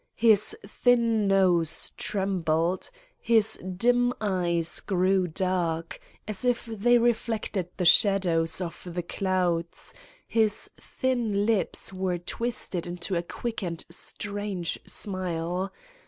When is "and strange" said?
13.61-14.79